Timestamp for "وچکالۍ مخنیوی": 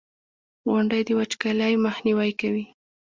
1.19-2.31